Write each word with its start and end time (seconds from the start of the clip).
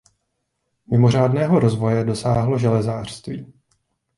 Mimořádného 0.91 1.59
rozvoje 1.59 2.03
dosáhlo 2.03 2.59
železářství. 2.59 3.53